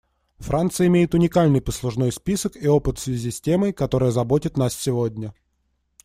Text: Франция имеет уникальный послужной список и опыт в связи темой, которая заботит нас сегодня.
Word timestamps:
Франция 0.39 0.87
имеет 0.87 1.13
уникальный 1.13 1.61
послужной 1.61 2.11
список 2.11 2.55
и 2.55 2.67
опыт 2.67 2.97
в 2.97 3.01
связи 3.01 3.29
темой, 3.29 3.71
которая 3.71 4.09
заботит 4.09 4.57
нас 4.57 4.73
сегодня. 4.75 5.35